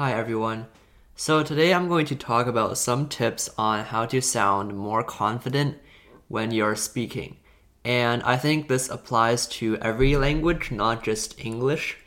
Hi 0.00 0.14
everyone. 0.14 0.66
So 1.14 1.42
today 1.42 1.74
I'm 1.74 1.86
going 1.86 2.06
to 2.06 2.16
talk 2.16 2.46
about 2.46 2.78
some 2.78 3.06
tips 3.06 3.50
on 3.58 3.84
how 3.84 4.06
to 4.06 4.22
sound 4.22 4.74
more 4.74 5.02
confident 5.02 5.76
when 6.26 6.52
you're 6.52 6.74
speaking. 6.74 7.36
And 7.84 8.22
I 8.22 8.38
think 8.38 8.66
this 8.66 8.88
applies 8.88 9.46
to 9.58 9.76
every 9.76 10.16
language, 10.16 10.70
not 10.70 11.04
just 11.04 11.38
English. 11.38 11.98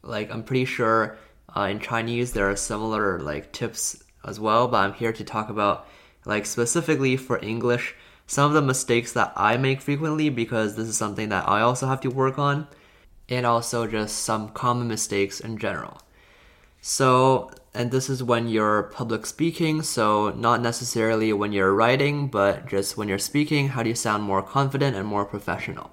Like 0.00 0.30
I'm 0.30 0.44
pretty 0.44 0.64
sure 0.64 1.18
uh, 1.56 1.62
in 1.62 1.80
Chinese 1.80 2.34
there 2.34 2.48
are 2.48 2.54
similar 2.54 3.18
like 3.18 3.52
tips 3.52 4.00
as 4.24 4.38
well, 4.38 4.68
but 4.68 4.76
I'm 4.76 4.94
here 4.94 5.12
to 5.12 5.24
talk 5.24 5.48
about 5.48 5.88
like 6.24 6.46
specifically 6.46 7.16
for 7.16 7.44
English 7.44 7.96
some 8.28 8.46
of 8.46 8.54
the 8.54 8.62
mistakes 8.62 9.12
that 9.14 9.32
I 9.34 9.56
make 9.56 9.80
frequently 9.80 10.28
because 10.28 10.76
this 10.76 10.86
is 10.86 10.96
something 10.96 11.30
that 11.30 11.48
I 11.48 11.62
also 11.62 11.88
have 11.88 12.00
to 12.02 12.10
work 12.10 12.38
on 12.38 12.68
and 13.28 13.44
also 13.44 13.88
just 13.88 14.18
some 14.18 14.50
common 14.50 14.86
mistakes 14.86 15.40
in 15.40 15.58
general. 15.58 15.98
So, 16.86 17.50
and 17.72 17.90
this 17.90 18.10
is 18.10 18.22
when 18.22 18.46
you're 18.46 18.82
public 18.82 19.24
speaking, 19.24 19.80
so 19.80 20.32
not 20.32 20.60
necessarily 20.60 21.32
when 21.32 21.50
you're 21.50 21.72
writing, 21.72 22.28
but 22.28 22.66
just 22.66 22.98
when 22.98 23.08
you're 23.08 23.16
speaking, 23.16 23.68
how 23.68 23.82
do 23.82 23.88
you 23.88 23.94
sound 23.94 24.22
more 24.22 24.42
confident 24.42 24.94
and 24.94 25.08
more 25.08 25.24
professional? 25.24 25.90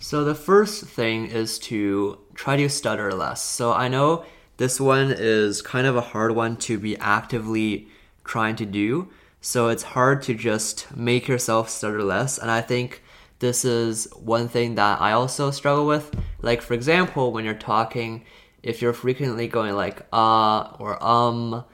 So, 0.00 0.24
the 0.24 0.34
first 0.34 0.86
thing 0.86 1.26
is 1.26 1.56
to 1.70 2.18
try 2.34 2.56
to 2.56 2.68
stutter 2.68 3.12
less. 3.12 3.44
So, 3.44 3.72
I 3.74 3.86
know 3.86 4.24
this 4.56 4.80
one 4.80 5.14
is 5.16 5.62
kind 5.62 5.86
of 5.86 5.94
a 5.94 6.00
hard 6.00 6.34
one 6.34 6.56
to 6.66 6.80
be 6.80 6.96
actively 6.98 7.86
trying 8.24 8.56
to 8.56 8.66
do. 8.66 9.10
So, 9.40 9.68
it's 9.68 9.84
hard 9.84 10.20
to 10.22 10.34
just 10.34 10.96
make 10.96 11.28
yourself 11.28 11.70
stutter 11.70 12.02
less. 12.02 12.38
And 12.38 12.50
I 12.50 12.60
think 12.60 13.04
this 13.38 13.64
is 13.64 14.08
one 14.14 14.48
thing 14.48 14.74
that 14.74 15.00
I 15.00 15.12
also 15.12 15.52
struggle 15.52 15.86
with. 15.86 16.12
Like, 16.42 16.60
for 16.60 16.74
example, 16.74 17.30
when 17.30 17.44
you're 17.44 17.54
talking, 17.54 18.24
if 18.64 18.80
you're 18.80 18.92
frequently 18.94 19.46
going 19.46 19.74
like 19.74 20.06
uh 20.12 20.72
or 20.78 21.02
um 21.04 21.64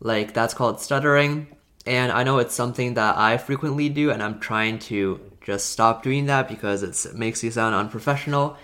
like 0.00 0.34
that's 0.34 0.54
called 0.54 0.80
stuttering. 0.80 1.46
And 1.84 2.12
i 2.12 2.22
know 2.22 2.38
it's 2.38 2.54
something 2.54 2.94
that 2.94 3.16
i 3.18 3.36
frequently 3.36 3.88
do 3.88 4.10
and 4.10 4.22
i'm 4.22 4.38
trying 4.38 4.78
to 4.90 5.20
just 5.44 5.70
stop 5.70 6.02
doing 6.02 6.26
that 6.26 6.48
because 6.48 6.82
it 6.82 7.14
makes 7.14 7.42
you 7.42 7.50
sound 7.50 7.74
unprofessional. 7.74 8.56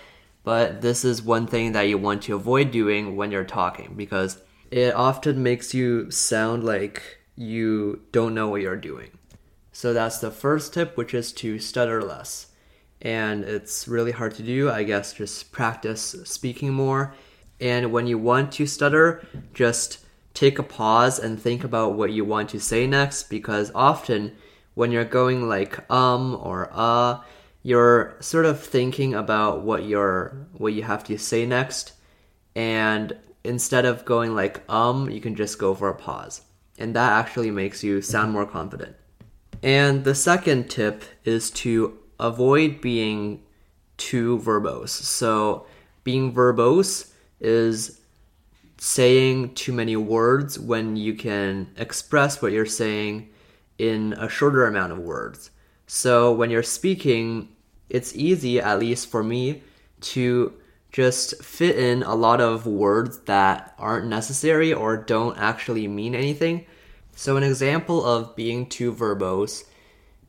But 0.45 0.81
this 0.81 1.05
is 1.05 1.21
one 1.23 1.47
thing 1.47 1.73
that 1.73 1.89
you 1.89 1.99
want 1.99 2.23
to 2.23 2.35
avoid 2.35 2.71
doing 2.71 3.17
when 3.17 3.31
you're 3.31 3.45
talking 3.45 3.95
because 3.97 4.41
it 4.71 4.95
often 4.95 5.43
makes 5.43 5.75
you 5.75 6.11
sound 6.11 6.65
like 6.65 7.19
you 7.37 8.03
don't 8.13 8.35
know 8.35 8.49
what 8.49 8.63
you're 8.63 8.77
doing. 8.77 9.11
So 9.73 9.93
that's 9.93 10.19
the 10.19 10.31
first 10.31 10.73
tip 10.73 10.97
which 10.97 11.13
is 11.13 11.33
to 11.35 11.59
stutter 11.59 12.03
less. 12.03 12.47
And 13.03 13.45
it's 13.45 13.87
really 13.87 14.13
hard 14.13 14.35
to 14.37 14.43
do. 14.43 14.71
I 14.71 14.85
guess 14.85 15.13
just 15.13 15.53
practice 15.53 16.17
speaking 16.25 16.73
more 16.73 17.15
and 17.61 17.93
when 17.93 18.07
you 18.07 18.19
want 18.19 18.53
to 18.53 18.67
stutter, 18.67 19.27
just 19.55 19.99
take 20.35 20.59
a 20.59 20.63
pause 20.63 21.19
and 21.19 21.41
think 21.41 21.65
about 21.65 21.95
what 21.95 22.13
you 22.13 22.25
want 22.25 22.49
to 22.51 22.61
say 22.61 22.87
next 22.87 23.25
because 23.25 23.73
often 23.75 24.37
when 24.75 24.93
you're 24.93 25.05
going 25.05 25.49
like 25.49 25.91
um 25.91 26.39
or 26.41 26.71
uh, 26.73 27.19
you're 27.63 28.17
sort 28.21 28.47
of 28.47 28.61
thinking 28.61 29.15
about 29.15 29.63
what 29.63 29.85
you're 29.85 30.47
what 30.53 30.73
you 30.73 30.83
have 30.85 31.03
to 31.03 31.19
say 31.19 31.45
next 31.45 31.93
and 32.55 33.17
instead 33.45 33.85
of 33.85 34.05
going 34.05 34.35
like 34.35 34.63
um, 34.71 35.09
you 35.11 35.21
can 35.21 35.35
just 35.35 35.59
go 35.59 35.75
for 35.75 35.89
a 35.89 35.95
pause. 35.95 36.43
And 36.79 36.95
that 36.95 37.13
actually 37.13 37.51
makes 37.51 37.83
you 37.83 38.03
sound 38.03 38.33
more 38.33 38.47
confident. 38.47 38.95
And 39.63 40.05
the 40.05 40.15
second 40.15 40.71
tip 40.71 41.03
is 41.25 41.51
to 41.63 41.99
avoid 42.21 42.81
being 42.81 43.43
too 43.97 44.39
verbose. 44.39 44.91
So 44.91 45.67
being 46.05 46.33
verbose 46.33 47.11
is 47.41 48.01
saying 48.79 49.55
too 49.55 49.73
many 49.73 49.97
words 49.97 50.59
when 50.59 50.97
you 50.97 51.15
can 51.15 51.69
express 51.77 52.41
what 52.41 52.53
you're 52.53 52.67
saying 52.67 53.29
in 53.79 54.13
a 54.15 54.29
shorter 54.29 54.67
amount 54.67 54.93
of 54.93 54.99
words. 54.99 55.51
So 55.87 56.33
when 56.33 56.51
you're 56.51 56.63
speaking, 56.63 57.49
it's 57.89 58.15
easy, 58.15 58.61
at 58.61 58.79
least 58.79 59.09
for 59.09 59.23
me, 59.23 59.63
to 60.01 60.53
just 60.93 61.43
fit 61.43 61.79
in 61.79 62.03
a 62.03 62.15
lot 62.15 62.41
of 62.41 62.67
words 62.67 63.19
that 63.21 63.75
aren't 63.79 64.07
necessary 64.07 64.73
or 64.73 64.97
don't 64.97 65.37
actually 65.39 65.87
mean 65.89 66.15
anything. 66.15 66.67
So, 67.15 67.37
an 67.37 67.43
example 67.43 68.05
of 68.05 68.37
being 68.37 68.67
too 68.67 68.93
verbose 68.93 69.65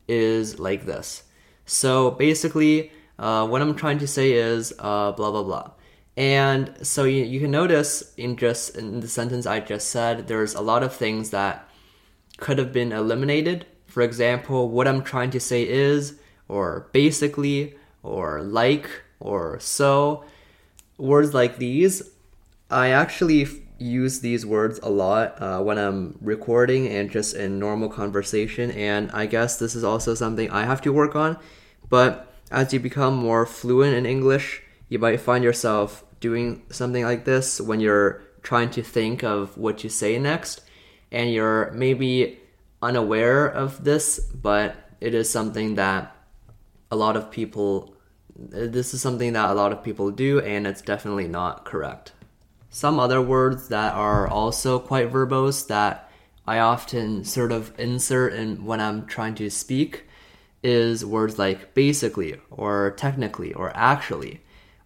is 0.08 0.58
like 0.58 0.86
this. 0.86 1.22
So, 1.64 2.10
basically, 2.10 2.90
uh, 3.18 3.46
what 3.46 3.62
I'm 3.62 3.76
trying 3.76 3.98
to 4.00 4.08
say 4.08 4.32
is 4.32 4.72
uh, 4.78 5.12
blah 5.12 5.30
blah 5.30 5.44
blah. 5.44 5.70
And 6.16 6.74
so 6.82 7.04
you, 7.04 7.24
you 7.24 7.40
can 7.40 7.50
notice 7.50 8.12
in 8.16 8.36
just 8.36 8.76
in 8.76 9.00
the 9.00 9.08
sentence 9.08 9.46
I 9.46 9.60
just 9.60 9.88
said, 9.88 10.26
there's 10.26 10.54
a 10.54 10.60
lot 10.60 10.82
of 10.82 10.94
things 10.94 11.30
that 11.30 11.68
could 12.36 12.58
have 12.58 12.72
been 12.72 12.92
eliminated. 12.92 13.66
For 13.86 14.02
example, 14.02 14.68
what 14.68 14.88
I'm 14.88 15.02
trying 15.02 15.30
to 15.30 15.40
say 15.40 15.68
is, 15.68 16.18
or 16.48 16.88
basically, 16.92 17.74
or 18.02 18.42
like, 18.42 18.88
or 19.20 19.58
so. 19.60 20.24
Words 20.98 21.32
like 21.32 21.58
these, 21.58 22.02
I 22.70 22.88
actually 22.88 23.46
use 23.78 24.20
these 24.20 24.44
words 24.44 24.78
a 24.82 24.90
lot 24.90 25.40
uh, 25.40 25.60
when 25.62 25.78
I'm 25.78 26.18
recording 26.20 26.86
and 26.88 27.10
just 27.10 27.34
in 27.34 27.58
normal 27.58 27.88
conversation. 27.88 28.70
And 28.72 29.10
I 29.12 29.26
guess 29.26 29.58
this 29.58 29.74
is 29.74 29.84
also 29.84 30.14
something 30.14 30.50
I 30.50 30.64
have 30.64 30.82
to 30.82 30.92
work 30.92 31.16
on. 31.16 31.38
But 31.88 32.32
as 32.50 32.72
you 32.72 32.80
become 32.80 33.14
more 33.14 33.46
fluent 33.46 33.94
in 33.94 34.06
English, 34.06 34.62
you 34.90 34.98
might 34.98 35.20
find 35.20 35.42
yourself 35.42 36.04
doing 36.18 36.62
something 36.68 37.04
like 37.04 37.24
this 37.24 37.60
when 37.60 37.80
you're 37.80 38.20
trying 38.42 38.68
to 38.70 38.82
think 38.82 39.22
of 39.22 39.56
what 39.56 39.78
to 39.78 39.88
say 39.88 40.18
next 40.18 40.60
and 41.10 41.32
you're 41.32 41.70
maybe 41.70 42.38
unaware 42.82 43.46
of 43.46 43.84
this, 43.84 44.18
but 44.18 44.76
it 45.00 45.14
is 45.14 45.30
something 45.30 45.76
that 45.76 46.14
a 46.90 46.96
lot 46.96 47.16
of 47.16 47.30
people 47.30 47.94
this 48.36 48.94
is 48.94 49.02
something 49.02 49.34
that 49.34 49.50
a 49.50 49.54
lot 49.54 49.70
of 49.70 49.84
people 49.84 50.10
do 50.10 50.40
and 50.40 50.66
it's 50.66 50.80
definitely 50.80 51.28
not 51.28 51.64
correct. 51.64 52.12
Some 52.70 52.98
other 52.98 53.20
words 53.20 53.68
that 53.68 53.94
are 53.94 54.26
also 54.26 54.78
quite 54.78 55.12
verbose 55.12 55.66
that 55.66 56.10
I 56.46 56.58
often 56.58 57.24
sort 57.24 57.52
of 57.52 57.78
insert 57.78 58.32
in 58.32 58.64
when 58.64 58.80
I'm 58.80 59.06
trying 59.06 59.34
to 59.36 59.50
speak 59.50 60.04
is 60.62 61.04
words 61.04 61.38
like 61.38 61.74
basically 61.74 62.40
or 62.50 62.92
technically 62.96 63.52
or 63.52 63.76
actually 63.76 64.40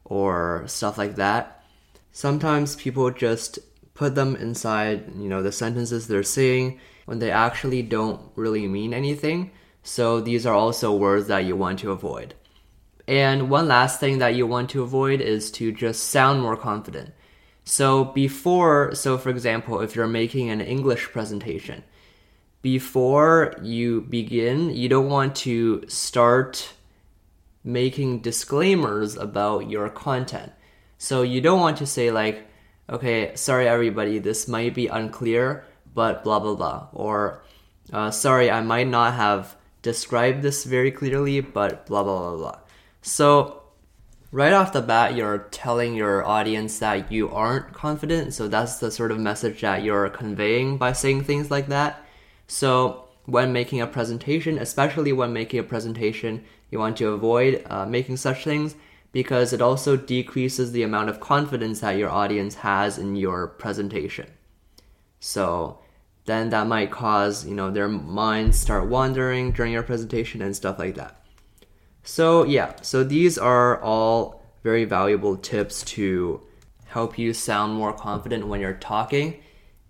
or 0.05 0.65
stuff 0.67 0.99
like 0.99 1.17
that. 1.17 1.63
Sometimes 2.13 2.77
people 2.77 3.11
just 3.11 3.59
put 3.95 4.15
them 4.15 4.37
inside, 4.37 5.13
you 5.17 5.29
know, 5.29 5.43
the 5.43 5.53
sentences 5.53 6.07
they're 6.07 6.23
saying 6.23 6.79
when 7.07 7.19
they 7.19 7.31
actually 7.31 7.83
don't 7.83 8.21
really 8.37 8.67
mean 8.67 8.93
anything. 8.93 9.51
So 9.83 10.21
these 10.21 10.47
are 10.47 10.55
also 10.55 10.95
words 10.95 11.27
that 11.29 11.45
you 11.45 11.57
want 11.57 11.79
to 11.81 11.91
avoid. 11.91 12.35
And 13.07 13.51
one 13.51 13.69
last 13.69 14.01
thing 14.01 14.19
that 14.19 14.35
you 14.35 14.47
want 14.47 14.71
to 14.71 14.83
avoid 14.83 15.21
is 15.21 15.51
to 15.53 15.73
just 15.73 16.05
sound 16.05 16.41
more 16.41 16.57
confident. 16.57 17.13
So 17.65 18.05
before, 18.05 18.95
so 18.95 19.19
for 19.19 19.31
example, 19.31 19.81
if 19.81 19.95
you're 19.95 20.07
making 20.07 20.51
an 20.51 20.61
English 20.61 21.13
presentation, 21.13 21.85
before 22.63 23.55
you 23.63 24.01
begin, 24.03 24.71
you 24.71 24.89
don't 24.89 25.11
want 25.11 25.37
to 25.37 25.85
start 25.87 26.73
making 27.65 28.21
disclaimers 28.21 29.17
about 29.17 29.71
your 29.71 29.89
content. 29.89 30.53
So 30.99 31.23
you 31.23 31.41
don't 31.41 31.61
want 31.61 31.79
to 31.79 31.87
say 31.87 32.11
like, 32.11 32.47
okay, 32.89 33.35
sorry 33.35 33.67
everybody, 33.67 34.19
this 34.19 34.47
might 34.47 34.75
be 34.75 34.87
unclear, 34.87 35.65
but 35.95 36.23
blah 36.23 36.39
blah 36.39 36.55
blah, 36.55 36.89
or 36.93 37.43
uh, 37.93 38.11
sorry, 38.11 38.51
I 38.51 38.61
might 38.61 38.89
not 38.89 39.15
have 39.15 39.57
described 39.83 40.43
this 40.43 40.65
very 40.65 40.91
clearly, 40.91 41.41
but 41.41 41.87
blah 41.87 42.03
blah 42.03 42.19
blah 42.19 42.37
blah. 42.37 42.59
So 43.03 43.63
right 44.33 44.53
off 44.53 44.73
the 44.73 44.83
bat, 44.83 45.15
you're 45.15 45.47
telling 45.51 45.95
your 45.95 46.27
audience 46.27 46.79
that 46.81 47.13
you 47.13 47.31
aren't 47.31 47.73
confident. 47.73 48.35
So 48.35 48.49
that's 48.49 48.79
the 48.79 48.91
sort 48.91 49.13
of 49.13 49.19
message 49.19 49.61
that 49.61 49.83
you're 49.83 50.11
conveying 50.11 50.77
by 50.77 50.93
saying 50.93 51.25
things 51.25 51.50
like 51.50 51.69
that. 51.69 52.05
So 52.47 53.04
when 53.26 53.53
making 53.53 53.81
a 53.81 53.87
presentation, 53.87 54.59
especially 54.59 55.12
when 55.12 55.32
making 55.32 55.61
a 55.61 55.62
presentation, 55.62 56.44
you 56.71 56.79
want 56.79 56.97
to 56.99 57.09
avoid 57.09 57.62
uh, 57.67 57.87
making 57.87 58.17
such 58.17 58.44
things 58.44 58.75
because 59.12 59.53
it 59.53 59.62
also 59.62 59.97
decreases 59.97 60.73
the 60.73 60.82
amount 60.82 61.09
of 61.09 61.21
confidence 61.21 61.81
that 61.81 61.97
your 61.97 62.11
audience 62.11 62.56
has 62.56 62.99
in 62.99 63.17
your 63.17 63.47
presentation. 63.47 64.26
So 65.21 65.79
then 66.25 66.50
that 66.50 66.67
might 66.67 66.91
cause, 66.91 67.47
you 67.47 67.55
know, 67.55 67.71
their 67.71 67.88
minds 67.88 68.59
start 68.59 68.88
wandering 68.88 69.53
during 69.53 69.73
your 69.73 69.82
presentation 69.82 70.43
and 70.43 70.55
stuff 70.55 70.79
like 70.79 70.97
that. 70.97 71.21
So 72.03 72.44
yeah, 72.44 72.75
so 72.82 73.05
these 73.05 73.38
are 73.38 73.81
all 73.82 74.43
very 74.62 74.85
valuable 74.85 75.37
tips 75.37 75.82
to 75.85 76.43
help 76.87 77.19
you 77.19 77.32
sound 77.32 77.75
more 77.75 77.93
confident 77.93 78.49
when 78.49 78.61
you're 78.61 78.75
talking 78.75 79.41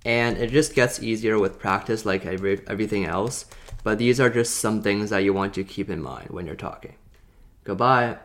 and 0.04 0.36
it 0.36 0.50
just 0.50 0.74
gets 0.74 1.02
easier 1.02 1.38
with 1.38 1.58
practice 1.58 2.04
like 2.04 2.26
every, 2.26 2.60
everything 2.66 3.04
else. 3.04 3.46
But 3.82 3.98
these 3.98 4.20
are 4.20 4.30
just 4.30 4.56
some 4.56 4.82
things 4.82 5.10
that 5.10 5.18
you 5.18 5.32
want 5.32 5.54
to 5.54 5.64
keep 5.64 5.90
in 5.90 6.02
mind 6.02 6.30
when 6.30 6.46
you're 6.46 6.54
talking. 6.56 6.94
Goodbye 7.64 8.18